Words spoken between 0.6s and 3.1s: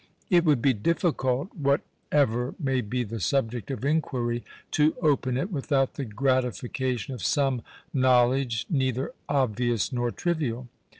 be difficult, whatever may be